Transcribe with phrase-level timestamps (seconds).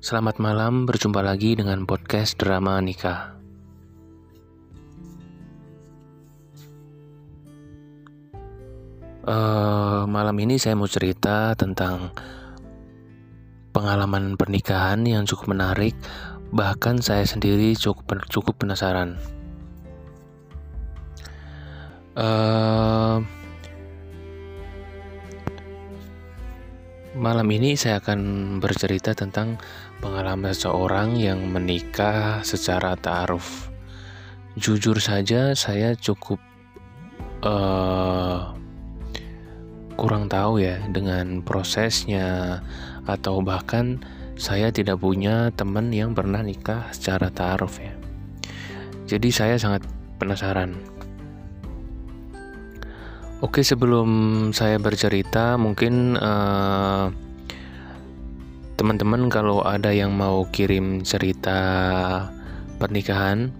[0.00, 3.36] Selamat malam, berjumpa lagi dengan podcast Drama Nikah.
[9.28, 12.16] Uh, malam ini saya mau cerita tentang
[13.76, 15.92] pengalaman pernikahan yang cukup menarik,
[16.48, 19.20] bahkan saya sendiri cukup cukup penasaran.
[22.16, 23.20] Uh,
[27.20, 28.20] Malam ini saya akan
[28.62, 29.58] bercerita tentang
[30.00, 33.68] pengalaman seseorang yang menikah secara ta'aruf.
[34.56, 36.40] Jujur saja saya cukup
[37.46, 38.52] uh,
[39.94, 42.58] kurang tahu ya dengan prosesnya
[43.04, 44.00] atau bahkan
[44.40, 47.94] saya tidak punya teman yang pernah nikah secara ta'aruf ya.
[49.04, 49.84] Jadi saya sangat
[50.16, 50.80] penasaran
[53.40, 54.08] Oke, sebelum
[54.52, 57.04] saya bercerita, mungkin eh,
[58.80, 61.60] teman-teman kalau ada yang mau kirim cerita
[62.80, 63.52] pernikahan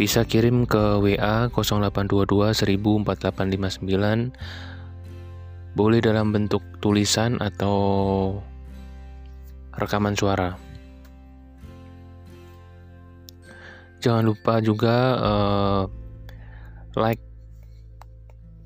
[0.00, 2.56] bisa kirim ke WA 0822
[3.04, 8.40] 104859 boleh dalam bentuk tulisan atau
[9.76, 10.56] rekaman suara.
[14.00, 15.84] Jangan lupa juga uh,
[16.96, 17.20] like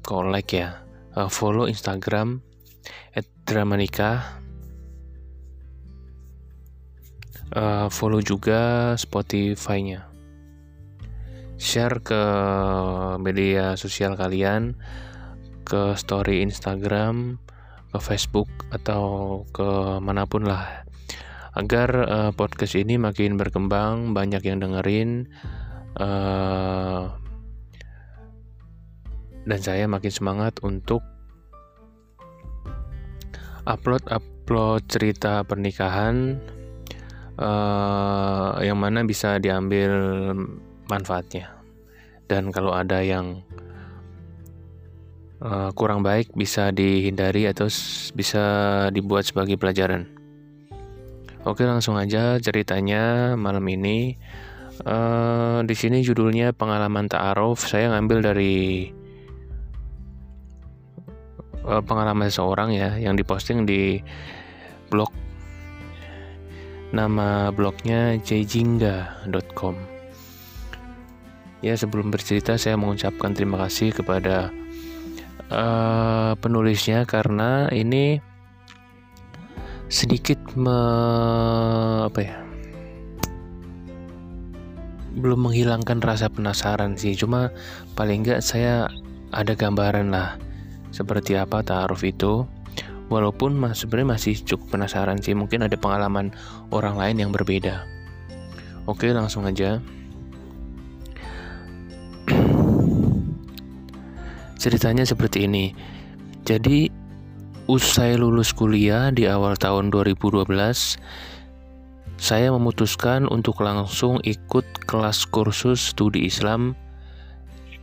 [0.06, 0.78] kalau like ya?
[1.18, 2.38] Uh, follow Instagram
[3.50, 4.45] @dramanika
[7.56, 10.04] uh, follow juga Spotify-nya.
[11.56, 12.22] Share ke
[13.16, 14.76] media sosial kalian
[15.64, 17.40] ke story Instagram
[17.90, 20.84] ke Facebook atau ke mana pun lah.
[21.56, 25.24] Agar uh, podcast ini makin berkembang banyak yang dengerin
[25.96, 27.08] uh,
[29.48, 31.00] dan saya makin semangat untuk
[33.64, 36.36] upload upload cerita pernikahan
[37.40, 39.92] uh, yang mana bisa diambil
[40.86, 41.56] manfaatnya
[42.26, 43.42] dan kalau ada yang
[45.42, 47.70] uh, kurang baik bisa dihindari atau
[48.14, 48.44] bisa
[48.90, 50.10] dibuat sebagai pelajaran.
[51.46, 54.18] Oke langsung aja ceritanya malam ini.
[54.84, 57.64] Uh, di sini judulnya pengalaman ta'aruf.
[57.64, 58.90] Saya ngambil dari
[61.64, 64.02] uh, pengalaman seseorang ya yang diposting di
[64.90, 65.08] blog
[66.96, 69.76] nama blognya jjingga.com
[71.60, 74.48] ya sebelum bercerita saya mengucapkan terima kasih kepada
[75.52, 78.20] uh, penulisnya karena ini
[79.86, 80.78] sedikit me,
[82.10, 82.36] apa ya
[85.16, 87.16] belum menghilangkan rasa penasaran sih.
[87.16, 87.48] Cuma
[87.96, 88.84] paling enggak saya
[89.32, 90.36] ada gambaran lah
[90.92, 92.44] seperti apa ta'aruf itu
[93.06, 96.34] walaupun mas sebenarnya masih cukup penasaran sih mungkin ada pengalaman
[96.74, 97.86] orang lain yang berbeda.
[98.86, 99.82] Oke langsung aja.
[104.62, 105.74] Ceritanya seperti ini.
[106.46, 106.90] Jadi
[107.66, 110.46] usai lulus kuliah di awal tahun 2012
[112.16, 116.72] saya memutuskan untuk langsung ikut kelas kursus studi Islam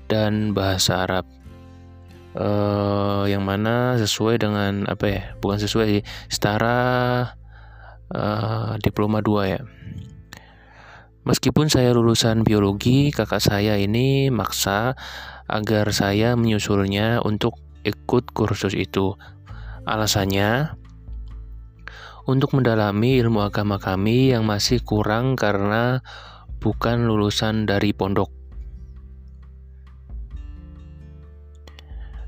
[0.08, 1.28] dan bahasa Arab
[2.38, 6.80] uh, yang mana sesuai dengan apa ya bukan sesuai sih setara
[8.14, 9.62] uh, diploma 2 ya
[11.24, 15.00] Meskipun saya lulusan biologi, kakak saya ini maksa
[15.48, 17.56] agar saya menyusulnya untuk
[17.88, 19.16] ikut kursus itu.
[19.88, 20.76] Alasannya
[22.28, 26.04] untuk mendalami ilmu agama kami yang masih kurang karena
[26.60, 28.43] bukan lulusan dari pondok.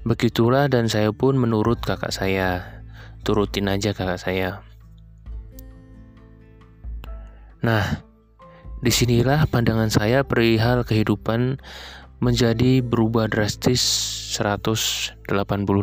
[0.06, 2.62] Begitulah dan saya pun menurut kakak saya.
[3.26, 4.62] Turutin aja kakak saya.
[7.66, 8.06] Nah,
[8.86, 11.58] di sinilah pandangan saya perihal kehidupan
[12.22, 13.82] menjadi berubah drastis
[14.38, 15.26] 180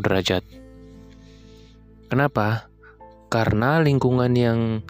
[0.06, 0.46] derajat.
[2.06, 2.70] Kenapa?
[3.26, 4.86] Karena lingkungan yang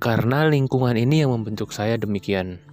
[0.00, 2.69] karena lingkungan ini yang membentuk saya demikian.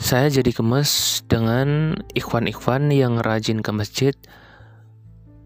[0.00, 4.16] Saya jadi kemes dengan ikhwan-ikhwan yang rajin ke masjid,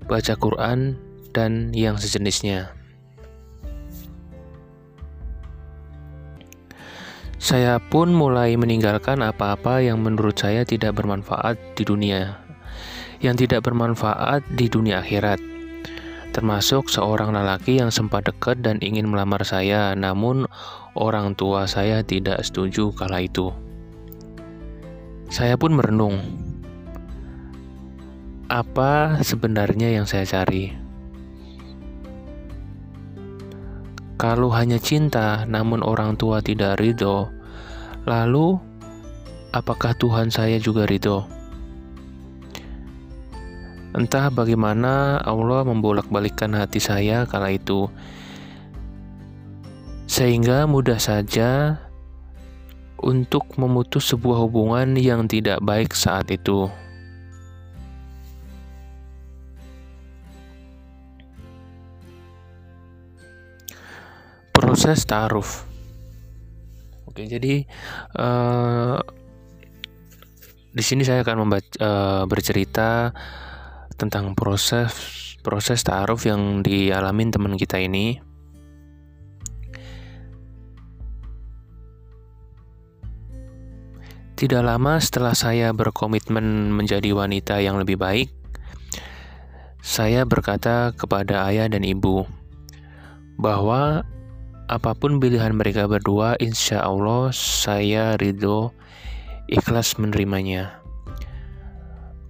[0.06, 0.95] baca Quran,
[1.35, 2.71] dan yang sejenisnya.
[7.43, 12.39] Saya pun mulai meninggalkan apa-apa yang menurut saya tidak bermanfaat di dunia,
[13.19, 15.43] yang tidak bermanfaat di dunia akhirat,
[16.31, 20.47] termasuk seorang lelaki yang sempat dekat dan ingin melamar saya, namun
[20.95, 23.63] orang tua saya tidak setuju kala itu.
[25.35, 26.23] Saya pun merenung,
[28.47, 30.71] apa sebenarnya yang saya cari?
[34.15, 37.35] Kalau hanya cinta, namun orang tua tidak ridho,
[38.07, 38.63] lalu
[39.51, 41.27] apakah Tuhan saya juga ridho?
[43.91, 47.91] Entah bagaimana Allah membolak-balikkan hati saya kala itu,
[50.07, 51.83] sehingga mudah saja
[53.05, 56.73] untuk memutus sebuah hubungan yang tidak baik saat itu.
[64.56, 65.47] Proses taruh.
[67.05, 67.69] Oke, jadi
[68.17, 68.99] uh,
[70.75, 73.15] di sini saya akan membaca, uh, bercerita
[73.95, 74.91] tentang proses
[75.45, 78.34] proses taruh yang dialamin teman kita ini.
[84.44, 88.29] Tidak lama setelah saya berkomitmen menjadi wanita yang lebih baik,
[89.81, 92.29] saya berkata kepada ayah dan ibu
[93.41, 94.05] bahwa
[94.69, 98.76] apa pun pilihan mereka berdua, insya Allah saya ridho
[99.49, 100.76] ikhlas menerimanya.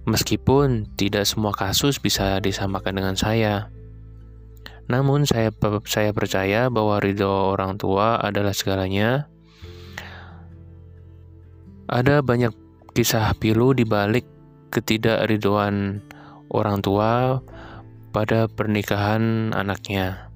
[0.07, 3.75] Meskipun tidak semua kasus bisa disamakan dengan saya,
[4.87, 5.51] namun saya
[5.83, 9.27] saya percaya bahwa ridho orang tua adalah segalanya
[11.85, 12.53] ada banyak
[12.97, 14.25] kisah pilu di balik
[14.73, 16.01] ketidakriduan
[16.49, 17.41] orang tua
[18.09, 20.31] pada pernikahan anaknya.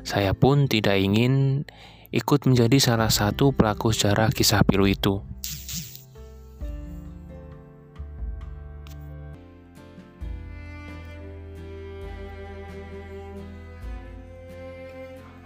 [0.00, 1.66] Saya pun tidak ingin
[2.10, 5.20] ikut menjadi salah satu pelaku sejarah kisah pilu itu.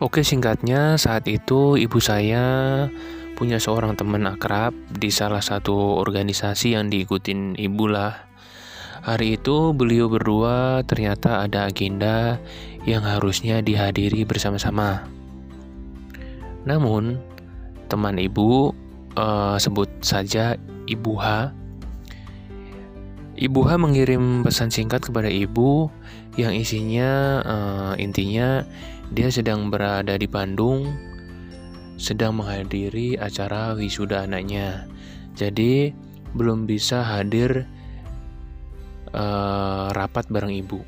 [0.04, 2.86] Oke, singkatnya saat itu ibu saya
[3.34, 8.14] punya seorang teman akrab di salah satu organisasi yang diikutin ibu lah.
[9.04, 12.40] Hari itu beliau berdua ternyata ada agenda
[12.88, 15.04] yang harusnya dihadiri bersama-sama.
[16.64, 17.20] Namun,
[17.92, 18.72] teman ibu
[19.18, 20.56] uh, sebut saja
[20.88, 21.52] Ibu H.
[23.34, 25.90] Ibu H mengirim pesan singkat kepada ibu
[26.38, 28.62] yang isinya uh, intinya
[29.10, 30.90] dia sedang berada di Bandung
[31.96, 34.86] sedang menghadiri acara wisuda anaknya.
[35.34, 35.90] Jadi
[36.34, 37.66] belum bisa hadir
[39.14, 40.82] uh, rapat bareng ibu,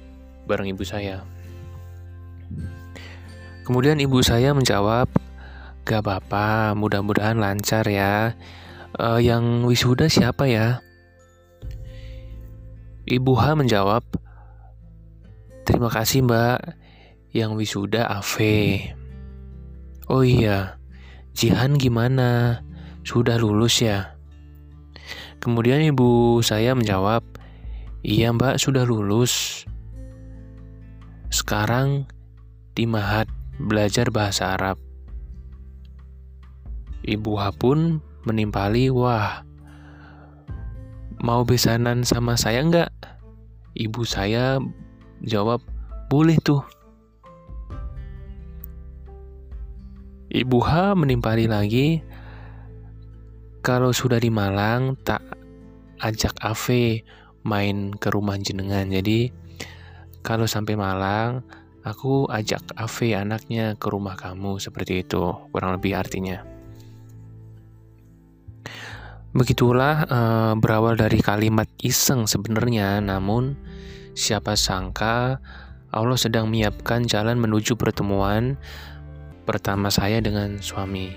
[0.47, 1.23] bareng ibu saya.
[3.67, 5.11] Kemudian ibu saya menjawab,
[5.83, 8.39] gak apa-apa, mudah-mudahan lancar ya.
[8.95, 10.81] Uh, yang wisuda siapa ya?
[13.07, 14.03] Ibu H menjawab,
[15.63, 16.75] terima kasih mbak,
[17.31, 18.95] yang wisuda Ave.
[20.11, 20.79] Oh iya,
[21.37, 22.65] Jihan gimana?
[23.05, 24.17] Sudah lulus ya?
[25.37, 27.21] Kemudian ibu saya menjawab,
[28.01, 29.67] Iya mbak sudah lulus.
[31.29, 32.09] Sekarang
[32.73, 33.27] di Mahat
[33.61, 34.81] belajar bahasa Arab.
[37.05, 39.45] Ibu H pun menimpali, wah,
[41.21, 42.91] mau besanan sama saya nggak?
[43.77, 44.63] Ibu saya
[45.21, 45.61] jawab,
[46.09, 46.65] boleh tuh.
[50.37, 52.05] Ibu H menimpali lagi,
[53.65, 55.25] kalau sudah di Malang tak
[56.05, 57.09] ajak Ave
[57.41, 58.85] main ke rumah jenengan.
[58.85, 59.33] Jadi
[60.21, 61.41] kalau sampai Malang,
[61.89, 65.25] aku ajak Ave anaknya ke rumah kamu seperti itu,
[65.57, 66.45] kurang lebih artinya.
[69.33, 73.57] Begitulah uh, berawal dari kalimat iseng sebenarnya, namun
[74.13, 75.41] siapa sangka
[75.97, 78.61] Allah sedang menyiapkan jalan menuju pertemuan
[79.47, 81.15] pertama saya dengan suami.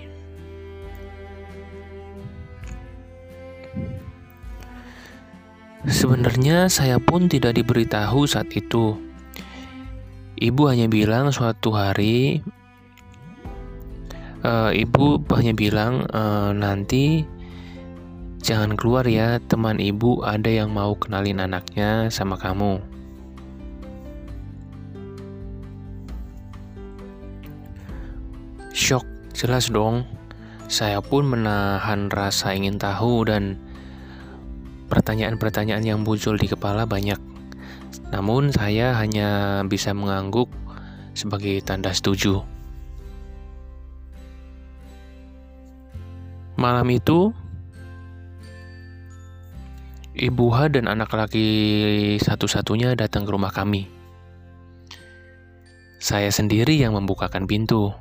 [5.89, 8.99] Sebenarnya saya pun tidak diberitahu saat itu.
[10.39, 12.43] Ibu hanya bilang suatu hari,
[14.43, 17.23] uh, ibu hanya bilang uh, nanti
[18.43, 22.98] jangan keluar ya, teman ibu ada yang mau kenalin anaknya sama kamu.
[29.39, 30.03] Jelas dong.
[30.67, 33.55] Saya pun menahan rasa ingin tahu dan
[34.91, 37.17] pertanyaan-pertanyaan yang muncul di kepala banyak.
[38.11, 40.51] Namun saya hanya bisa mengangguk
[41.15, 42.43] sebagai tanda setuju.
[46.59, 47.31] Malam itu,
[50.19, 51.47] Ibu H dan anak laki
[52.19, 53.87] satu-satunya datang ke rumah kami.
[56.03, 57.95] Saya sendiri yang membukakan pintu.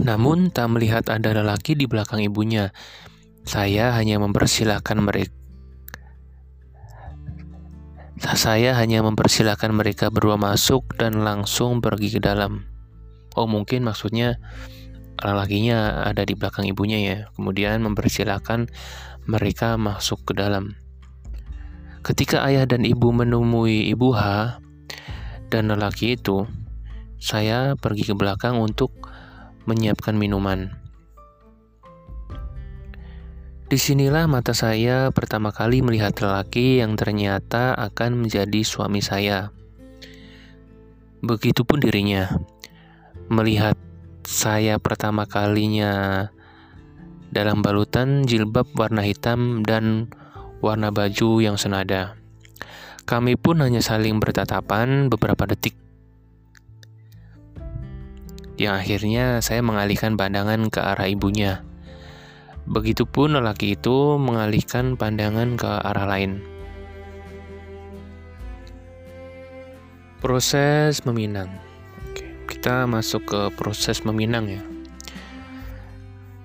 [0.00, 2.74] Namun tak melihat ada lelaki di belakang ibunya.
[3.44, 5.34] Saya hanya mempersilahkan mereka
[8.24, 12.64] Saya hanya mempersilahkan mereka berdua masuk dan langsung pergi ke dalam.
[13.36, 14.40] Oh, mungkin maksudnya
[15.20, 17.18] lelakinya ada di belakang ibunya ya.
[17.36, 18.72] Kemudian mempersilahkan
[19.28, 20.72] mereka masuk ke dalam.
[22.00, 24.56] Ketika ayah dan ibu menemui ibu H
[25.52, 26.48] dan lelaki itu,
[27.20, 28.92] saya pergi ke belakang untuk
[29.64, 30.72] menyiapkan minuman.
[33.64, 39.50] Di sinilah mata saya pertama kali melihat lelaki yang ternyata akan menjadi suami saya.
[41.24, 42.28] Begitupun dirinya,
[43.32, 43.74] melihat
[44.24, 46.28] saya pertama kalinya
[47.34, 50.12] dalam balutan jilbab warna hitam dan
[50.62, 52.14] warna baju yang senada.
[53.04, 55.83] Kami pun hanya saling bertatapan beberapa detik.
[58.54, 61.66] Yang akhirnya saya mengalihkan pandangan ke arah ibunya
[62.64, 66.40] Begitupun lelaki itu mengalihkan pandangan ke arah lain.
[70.24, 71.52] Proses meminang.
[72.08, 74.62] Oke, kita masuk ke proses meminang ya.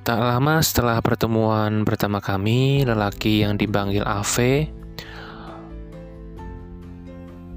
[0.03, 4.75] Tak lama setelah pertemuan pertama kami, lelaki yang dipanggil Ave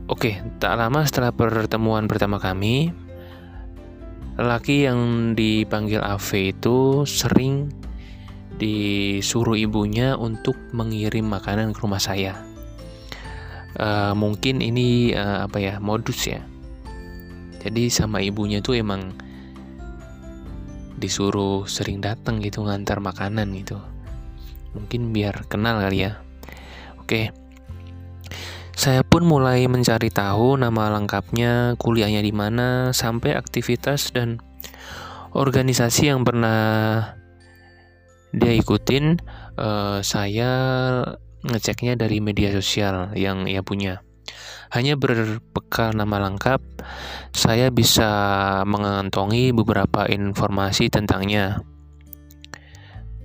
[0.07, 2.93] Oke, tak lama setelah pertemuan pertama kami,
[4.41, 7.69] lelaki yang dipanggil Ave itu sering
[8.57, 12.39] disuruh ibunya untuk mengirim makanan ke rumah saya.
[13.73, 16.45] Uh, mungkin ini uh, apa ya modus ya.
[17.63, 19.17] Jadi sama ibunya tuh emang
[20.99, 23.81] disuruh sering datang gitu ngantar makanan gitu.
[24.79, 26.21] Mungkin biar kenal kali ya.
[27.01, 27.42] Oke.
[28.83, 34.43] Saya pun mulai mencari tahu nama lengkapnya, kuliahnya di mana, sampai aktivitas dan
[35.39, 37.15] organisasi yang pernah
[38.35, 39.23] dia ikutin
[39.55, 40.51] uh, saya
[41.47, 44.03] ngeceknya dari media sosial yang ia punya.
[44.75, 46.59] Hanya berbekal nama lengkap,
[47.39, 48.11] saya bisa
[48.67, 51.63] mengantongi beberapa informasi tentangnya.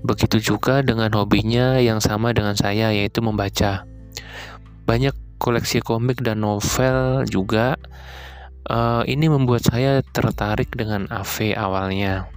[0.06, 3.90] Begitu juga dengan hobinya yang sama dengan saya, yaitu membaca.
[4.86, 7.78] Banyak koleksi komik dan novel juga.
[8.68, 12.28] Uh, ini membuat saya tertarik dengan AV awalnya.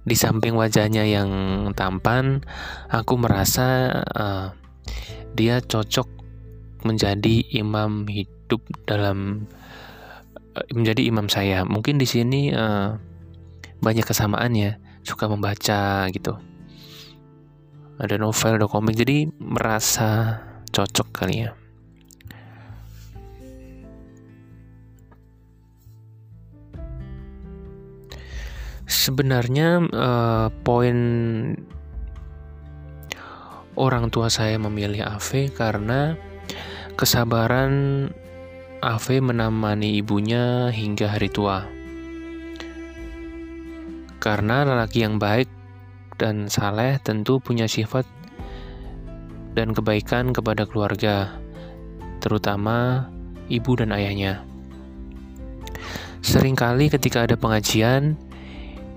[0.00, 1.30] Di samping wajahnya yang
[1.76, 2.40] tampan,
[2.88, 4.48] aku merasa uh,
[5.36, 6.08] dia cocok
[6.88, 9.44] menjadi imam hidup dalam
[10.56, 11.68] uh, menjadi imam saya.
[11.68, 12.96] Mungkin di sini uh,
[13.84, 16.36] banyak kesamaan ya, suka membaca gitu.
[18.00, 20.40] Ada novel, ada komik, jadi merasa
[20.72, 21.52] cocok kali ya.
[28.90, 30.98] Sebenarnya uh, poin
[33.78, 36.18] orang tua saya memilih AV karena
[36.98, 37.72] kesabaran
[38.80, 41.79] AV menemani ibunya hingga hari tua.
[44.20, 45.48] Karena lelaki yang baik
[46.20, 48.04] dan saleh tentu punya sifat
[49.56, 51.40] dan kebaikan kepada keluarga,
[52.20, 53.08] terutama
[53.48, 54.44] ibu dan ayahnya.
[56.20, 58.20] Seringkali ketika ada pengajian,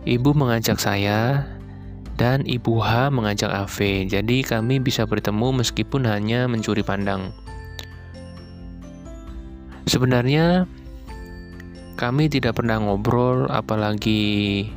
[0.03, 1.48] Ibu mengajak saya
[2.20, 4.12] dan Ibu H mengajak AV.
[4.12, 7.32] Jadi kami bisa bertemu meskipun hanya mencuri pandang.
[9.88, 10.68] Sebenarnya
[11.96, 14.68] kami tidak pernah ngobrol apalagi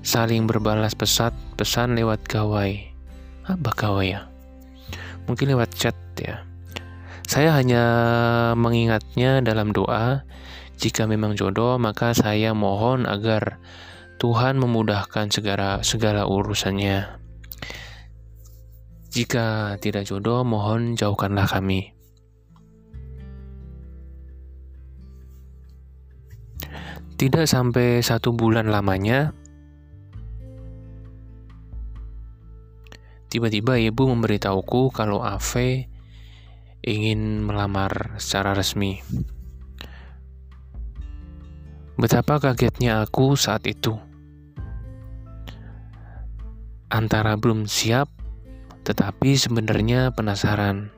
[0.00, 2.80] saling berbalas pesat pesan lewat gawai.
[3.48, 4.20] Apa gawai ya?
[5.28, 6.44] Mungkin lewat chat ya.
[7.30, 7.84] Saya hanya
[8.58, 10.26] mengingatnya dalam doa
[10.80, 13.60] jika memang jodoh, maka saya mohon agar
[14.16, 17.20] Tuhan memudahkan segala segala urusannya.
[19.12, 21.92] Jika tidak jodoh, mohon jauhkanlah kami.
[27.20, 29.36] Tidak sampai satu bulan lamanya,
[33.30, 35.86] tiba-tiba ibu memberitahuku kalau Ave
[36.82, 38.98] ingin melamar secara resmi.
[41.94, 43.94] Betapa kagetnya aku saat itu.
[46.90, 48.10] Antara belum siap,
[48.82, 50.90] tetapi sebenarnya penasaran.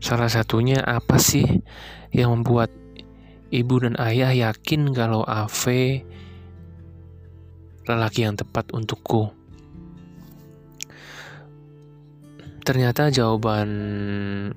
[0.00, 1.44] Salah satunya apa sih
[2.14, 2.70] yang membuat
[3.50, 5.62] ibu dan ayah yakin kalau AV
[7.86, 9.30] lelaki yang tepat untukku?
[12.66, 13.70] Ternyata jawaban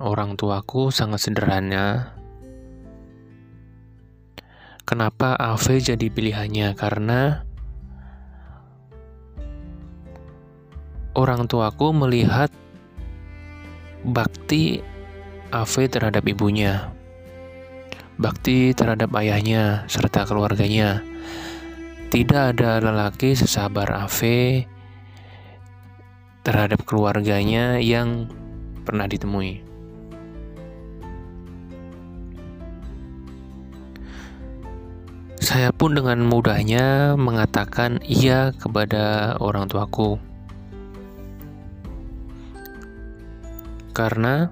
[0.02, 2.18] orang tuaku sangat sederhana.
[4.82, 6.74] Kenapa AV jadi pilihannya?
[6.74, 7.46] Karena
[11.14, 12.50] orang tuaku melihat
[14.02, 14.82] bakti
[15.54, 16.90] AV terhadap ibunya,
[18.18, 21.06] bakti terhadap ayahnya serta keluarganya.
[22.10, 24.18] Tidak ada lelaki sesabar AV
[26.42, 28.26] terhadap keluarganya yang
[28.82, 29.62] pernah ditemui.
[35.38, 40.18] Saya pun dengan mudahnya mengatakan iya kepada orang tuaku.
[43.94, 44.50] Karena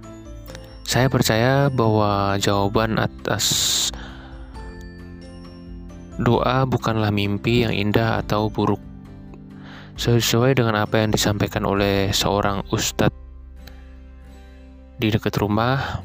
[0.87, 3.78] saya percaya bahwa jawaban atas
[6.19, 8.83] doa bukanlah mimpi yang indah atau buruk.
[9.99, 13.15] Sesuai dengan apa yang disampaikan oleh seorang ustadz
[14.99, 16.03] di dekat rumah,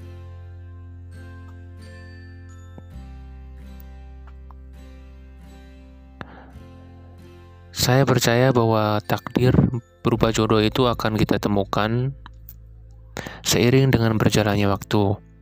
[7.83, 9.51] Saya percaya bahwa takdir
[10.07, 12.15] berupa jodoh itu akan kita temukan
[13.43, 15.32] seiring dengan berjalannya waktu.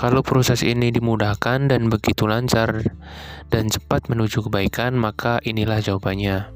[0.00, 2.88] Kalau proses ini dimudahkan dan begitu lancar
[3.52, 6.48] dan cepat menuju kebaikan, maka inilah jawabannya.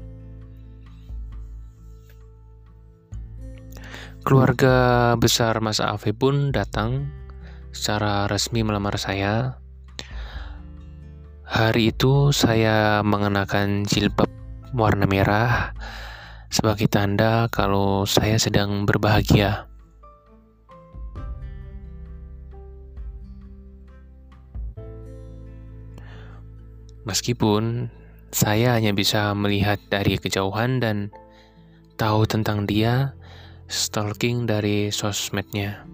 [4.25, 7.13] Keluarga besar Mas Afe pun datang
[7.69, 9.61] secara resmi melamar saya
[11.45, 14.33] Hari itu saya mengenakan jilbab
[14.73, 15.77] warna merah
[16.49, 19.69] sebagai tanda kalau saya sedang berbahagia.
[27.05, 27.93] Meskipun
[28.33, 31.13] saya hanya bisa melihat dari kejauhan dan
[31.95, 33.13] tahu tentang dia
[33.69, 35.85] stalking dari sosmednya.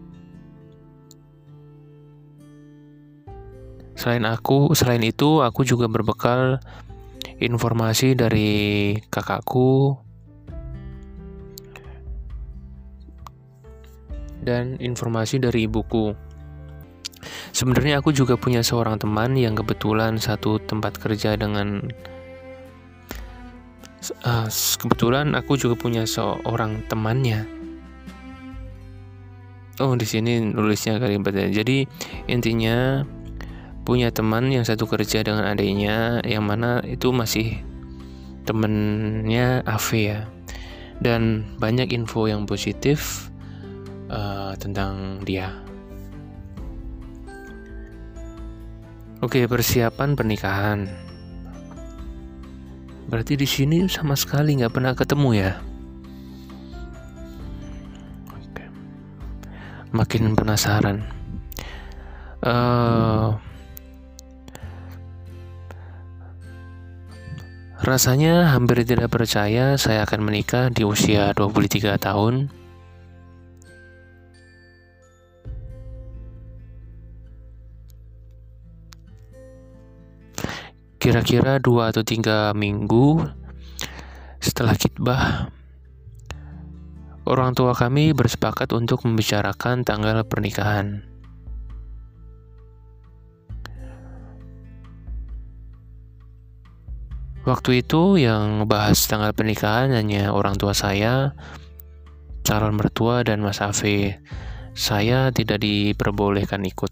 [4.00, 6.58] Selain aku, selain itu aku juga berbekal
[7.38, 9.94] informasi dari kakakku
[14.42, 16.31] dan informasi dari ibuku.
[17.62, 21.94] Sebenarnya aku juga punya seorang teman yang kebetulan satu tempat kerja dengan
[24.26, 24.50] uh,
[24.82, 27.46] kebetulan aku juga punya seorang temannya.
[29.78, 31.22] Oh, di sini nulisnya kali.
[31.54, 31.86] Jadi
[32.26, 33.06] intinya
[33.86, 37.62] punya teman yang satu kerja dengan adiknya yang mana itu masih
[38.42, 40.26] temennya AV ya
[40.98, 43.30] dan banyak info yang positif
[44.10, 45.71] uh, tentang dia.
[49.22, 50.90] Oke, persiapan pernikahan.
[53.06, 55.52] Berarti di sini sama sekali nggak pernah ketemu ya?
[58.34, 58.66] Oke.
[59.94, 61.06] Makin penasaran.
[62.42, 63.38] Uh,
[67.82, 72.61] Rasanya hampir tidak percaya saya akan menikah di usia 23 tahun.
[81.12, 83.20] Kira-kira dua atau tiga minggu
[84.40, 85.52] setelah kitbah,
[87.28, 91.04] orang tua kami bersepakat untuk membicarakan tanggal pernikahan.
[97.44, 101.36] Waktu itu yang bahas tanggal pernikahan hanya orang tua saya,
[102.48, 104.24] calon mertua dan Mas Afe.
[104.80, 106.88] Saya tidak diperbolehkan ikut.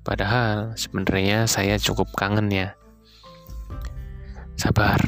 [0.00, 2.77] Padahal sebenarnya saya cukup kangen ya.
[4.58, 4.98] Sabar.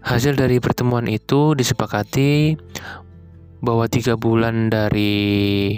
[0.00, 2.56] Hasil dari pertemuan itu disepakati
[3.60, 5.76] bahwa tiga bulan dari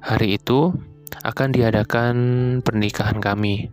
[0.00, 0.72] Hari itu
[1.20, 2.16] akan diadakan
[2.64, 3.68] pernikahan kami.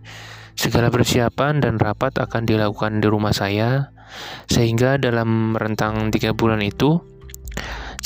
[0.60, 3.96] Segala persiapan dan rapat akan dilakukan di rumah saya,
[4.52, 7.00] sehingga dalam rentang tiga bulan itu,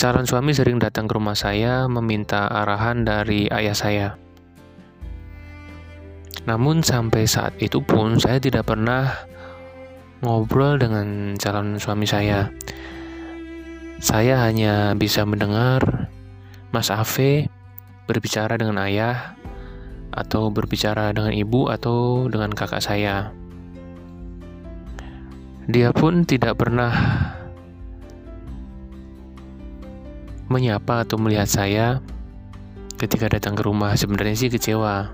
[0.02, 4.08] calon suami sering datang ke rumah saya meminta arahan dari ayah saya.
[6.50, 9.14] Namun sampai saat itu pun saya tidak pernah
[10.26, 12.50] ngobrol dengan calon suami saya.
[14.02, 16.10] Saya hanya bisa mendengar
[16.74, 17.46] Mas Afe
[18.10, 19.38] berbicara dengan ayah
[20.18, 23.30] atau berbicara dengan ibu atau dengan kakak saya.
[25.70, 26.90] Dia pun tidak pernah
[30.52, 32.04] menyapa atau melihat saya
[33.00, 33.96] ketika datang ke rumah.
[33.96, 35.08] Sebenarnya sih kecewa.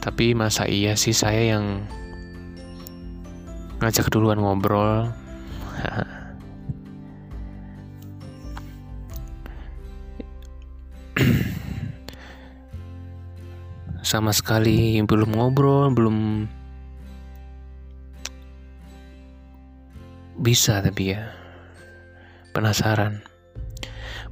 [0.00, 1.86] Tapi masa iya sih saya yang
[3.78, 5.14] ngajak duluan ngobrol.
[14.10, 16.48] Sama sekali belum ngobrol, belum
[20.40, 21.28] bisa tapi ya.
[22.56, 23.20] Penasaran.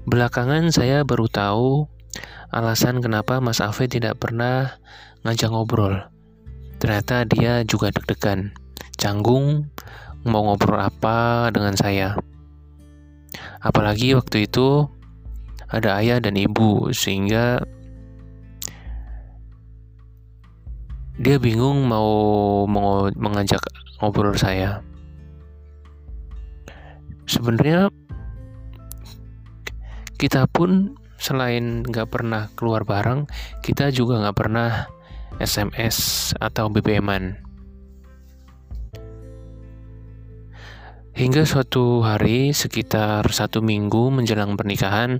[0.08, 1.84] Belakangan saya baru tahu
[2.48, 4.80] alasan kenapa Mas Afe tidak pernah
[5.22, 6.08] ngajak ngobrol.
[6.80, 8.56] Ternyata dia juga deg-degan,
[8.96, 9.68] canggung,
[10.24, 12.16] mau ngobrol apa dengan saya.
[13.60, 14.88] Apalagi waktu itu
[15.68, 17.60] ada ayah dan ibu, sehingga
[21.20, 22.64] dia bingung mau
[23.12, 23.60] mengajak
[24.00, 24.80] ngobrol saya.
[27.28, 27.92] Sebenarnya
[30.16, 33.28] kita pun selain nggak pernah keluar bareng,
[33.60, 34.88] kita juga nggak pernah
[35.36, 37.44] SMS atau BBM-an.
[41.18, 45.18] Hingga suatu hari sekitar satu minggu menjelang pernikahan,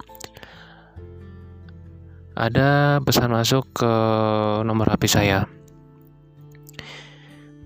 [2.38, 3.92] ada pesan masuk ke
[4.62, 5.50] nomor HP saya.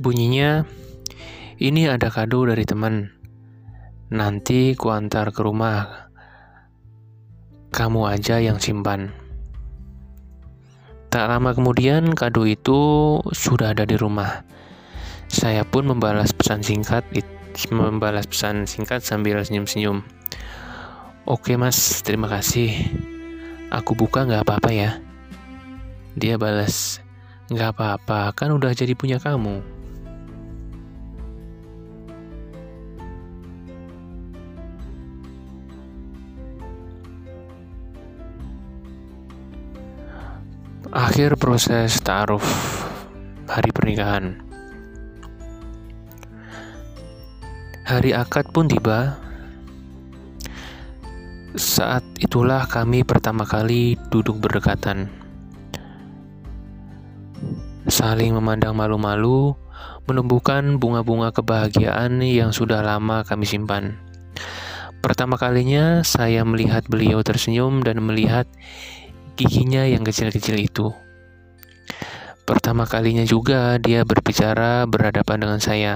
[0.00, 0.64] Bunyinya,
[1.60, 3.21] ini ada kado dari teman.
[4.12, 6.12] Nanti kuantar ke rumah
[7.72, 9.08] kamu aja yang simpan.
[11.08, 14.44] Tak lama kemudian kado itu sudah ada di rumah.
[15.32, 17.08] Saya pun membalas pesan singkat,
[17.72, 20.04] membalas pesan singkat sambil senyum-senyum.
[21.24, 22.68] Oke mas, terima kasih.
[23.72, 25.00] Aku buka nggak apa-apa ya.
[26.20, 27.00] Dia balas,
[27.48, 29.81] nggak apa-apa, kan udah jadi punya kamu.
[40.92, 42.44] Akhir proses taruh
[43.48, 44.44] hari pernikahan.
[47.88, 49.16] Hari akad pun tiba.
[51.56, 55.08] Saat itulah kami pertama kali duduk berdekatan.
[57.88, 59.56] Saling memandang malu-malu,
[60.04, 63.96] menumbuhkan bunga-bunga kebahagiaan yang sudah lama kami simpan.
[65.00, 68.44] Pertama kalinya saya melihat beliau tersenyum dan melihat
[69.36, 70.92] giginya yang kecil-kecil itu.
[72.42, 75.94] Pertama kalinya juga dia berbicara berhadapan dengan saya.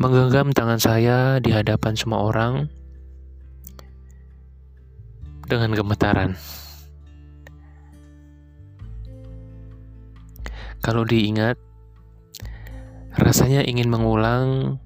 [0.00, 2.72] Menggenggam tangan saya di hadapan semua orang
[5.46, 6.34] dengan gemetaran.
[10.80, 11.60] Kalau diingat,
[13.12, 14.80] rasanya ingin mengulang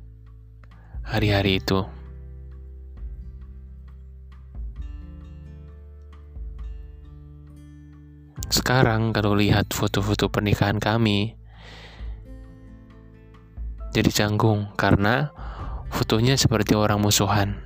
[1.07, 1.87] hari-hari itu.
[8.55, 11.35] Sekarang kalau lihat foto-foto pernikahan kami,
[13.91, 15.35] jadi canggung karena
[15.91, 17.59] fotonya seperti orang musuhan.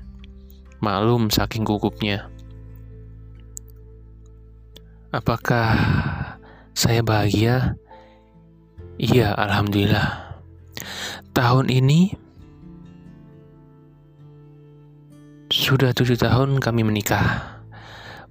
[0.81, 2.33] Malum saking gugupnya.
[5.13, 5.77] Apakah
[6.73, 7.77] saya bahagia?
[8.97, 10.41] Iya, alhamdulillah.
[11.37, 12.17] Tahun ini
[15.53, 17.58] sudah tujuh tahun kami menikah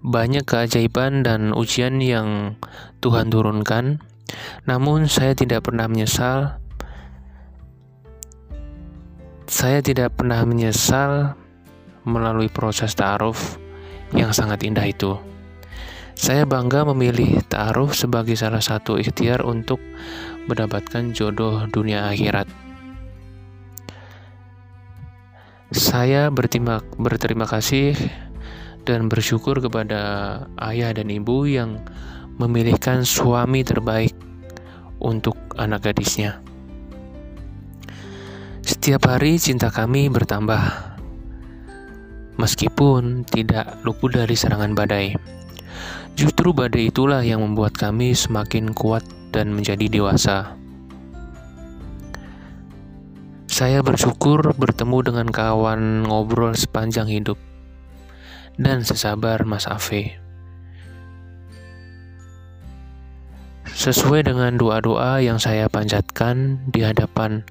[0.01, 2.59] banyak keajaiban dan ujian yang
[3.01, 4.01] Tuhan turunkan,
[4.69, 6.61] namun saya tidak pernah menyesal.
[9.47, 11.39] Saya tidak pernah menyesal
[12.03, 13.57] melalui proses ta'aruf
[14.11, 15.15] yang sangat indah itu.
[16.17, 19.77] Saya bangga memilih ta'aruf sebagai salah satu ikhtiar untuk
[20.49, 22.49] mendapatkan jodoh dunia akhirat.
[25.67, 27.91] Saya berterima, berterima kasih
[28.87, 29.99] dan bersyukur kepada
[30.63, 31.83] ayah dan ibu yang
[32.39, 34.15] memilihkan suami terbaik
[35.03, 36.39] untuk anak gadisnya.
[38.63, 40.59] Setiap hari cinta kami bertambah,
[42.39, 45.11] meskipun tidak luput dari serangan badai.
[46.15, 49.03] Justru badai itulah yang membuat kami semakin kuat
[49.35, 50.55] dan menjadi dewasa.
[53.47, 57.46] Saya bersyukur bertemu dengan kawan ngobrol sepanjang hidup
[58.57, 60.17] dan sesabar Mas Afe.
[63.77, 67.45] Sesuai dengan doa-doa yang saya panjatkan di hadapan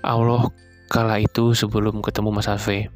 [0.00, 0.48] Allah
[0.88, 2.88] kala itu sebelum ketemu Mas Afe.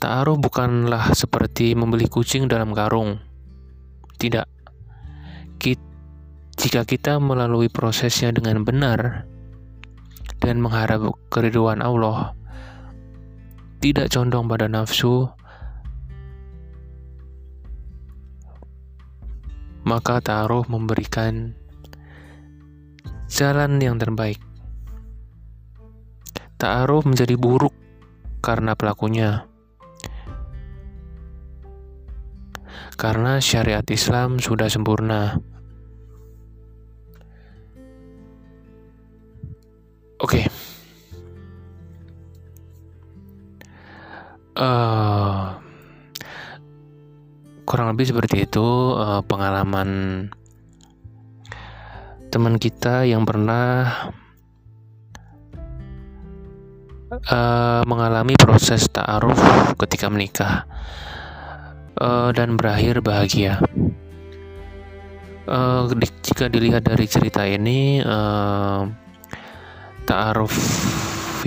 [0.00, 3.20] Ta'aruf bukanlah seperti membeli kucing dalam karung.
[4.18, 4.60] Tidak.
[6.60, 9.24] Jika kita melalui prosesnya dengan benar
[10.44, 12.36] dan mengharap keriduan Allah,
[13.80, 15.24] tidak condong pada nafsu,
[19.88, 21.56] maka taruh memberikan
[23.32, 24.36] jalan yang terbaik.
[26.60, 27.72] Ta'aruf menjadi buruk
[28.44, 29.48] karena pelakunya.
[33.00, 35.40] Karena syariat Islam sudah sempurna.
[40.20, 40.44] Oke.
[40.44, 40.49] Okay.
[44.60, 45.44] Eh,
[47.64, 49.88] kurang lebih seperti itu uh, pengalaman
[52.28, 53.88] teman kita yang pernah
[57.08, 59.40] uh, mengalami proses ta'aruf
[59.80, 60.68] ketika menikah
[61.96, 63.64] uh, dan berakhir bahagia.
[65.48, 68.84] Uh, di, jika dilihat dari cerita ini, uh,
[70.04, 70.52] ta'aruf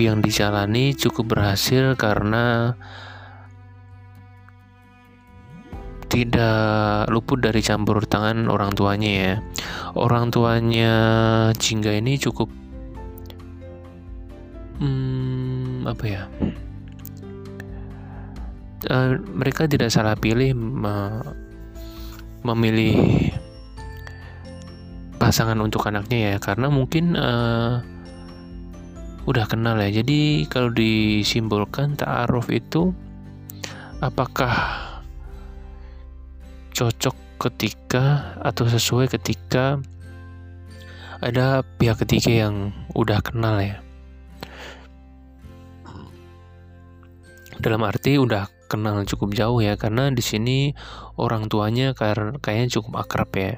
[0.00, 2.74] yang dijalani cukup berhasil karena
[6.14, 9.34] tidak luput dari campur tangan orang tuanya ya.
[9.98, 10.94] Orang tuanya
[11.58, 12.46] Jingga ini cukup
[14.78, 16.22] hmm, apa ya?
[18.84, 21.24] Uh, mereka tidak salah pilih me
[22.44, 23.32] memilih
[25.16, 27.80] pasangan untuk anaknya ya karena mungkin uh,
[29.24, 30.02] udah kenal ya.
[30.02, 32.92] Jadi kalau disimbolkan ta'aruf itu
[34.04, 34.52] apakah
[36.74, 37.16] cocok
[37.48, 39.80] ketika atau sesuai ketika
[41.24, 43.80] ada pihak ketiga yang udah kenal ya.
[47.56, 50.76] Dalam arti udah kenal cukup jauh ya karena di sini
[51.16, 53.56] orang tuanya kayaknya cukup akrab ya.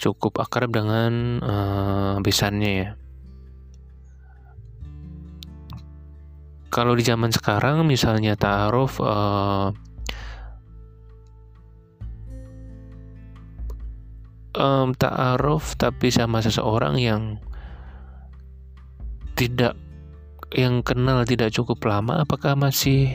[0.00, 2.88] Cukup akrab dengan uh, besannya ya.
[6.66, 9.70] Kalau di zaman sekarang misalnya ta'aruf uh,
[14.56, 17.22] um, ta'aruf tapi sama seseorang yang
[19.36, 19.76] tidak
[20.56, 23.12] yang kenal tidak cukup lama apakah masih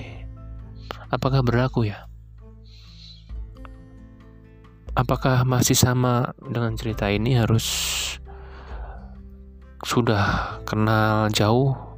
[1.10, 2.06] apakah berlaku ya?
[4.92, 7.66] Apakah masih sama dengan cerita ini harus
[9.82, 11.91] sudah kenal jauh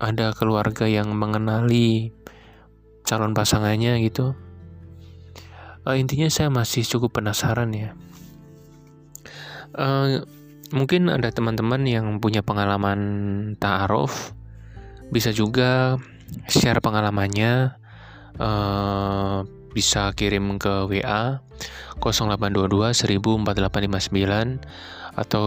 [0.00, 2.10] ada keluarga yang mengenali
[3.04, 4.32] calon pasangannya gitu.
[5.84, 7.92] Uh, intinya saya masih cukup penasaran ya.
[9.76, 10.24] Uh,
[10.72, 12.98] mungkin ada teman-teman yang punya pengalaman
[13.60, 14.34] ta'aruf
[15.12, 16.00] bisa juga
[16.48, 17.76] share pengalamannya.
[18.40, 21.38] Uh, bisa kirim ke WA
[22.02, 24.58] 0822 104859
[25.14, 25.46] atau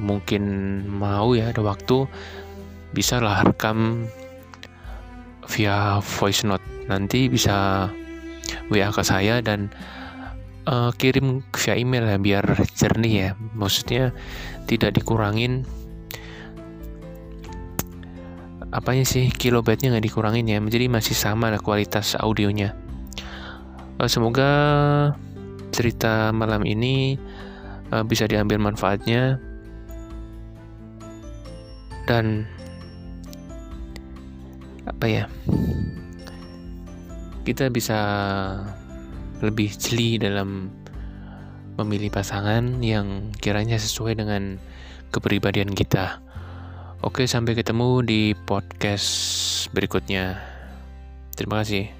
[0.00, 0.42] mungkin
[0.88, 2.08] mau ya ada waktu
[2.96, 4.08] bisa lah rekam
[5.52, 6.64] via voice note.
[6.88, 7.90] Nanti bisa
[8.72, 9.68] WA ke saya dan
[10.64, 13.30] uh, kirim via email ya biar jernih ya.
[13.52, 14.16] Maksudnya
[14.64, 15.68] tidak dikurangin.
[18.72, 19.28] Apanya sih?
[19.28, 20.58] Kilobyte-nya nggak dikurangin ya?
[20.64, 22.72] Jadi masih sama lah kualitas audionya.
[24.00, 24.48] Uh, semoga
[25.68, 27.20] cerita malam ini
[27.92, 29.36] uh, bisa diambil manfaatnya.
[32.06, 32.46] Dan
[34.86, 35.24] apa ya
[37.46, 37.98] kita bisa
[39.44, 40.70] lebih jeli dalam
[41.76, 44.56] memilih pasangan yang kiranya sesuai dengan
[45.12, 46.24] kepribadian kita.
[47.04, 49.08] Oke, sampai ketemu di podcast
[49.76, 50.40] berikutnya.
[51.36, 51.95] Terima kasih.